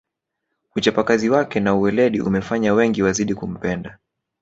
uchapakazi 0.75 1.29
wake 1.29 1.59
na 1.59 1.75
uweledi 1.75 2.21
umefanya 2.21 2.73
wengi 2.73 3.03
wazidi 3.03 3.35
kumpenda 3.35 3.99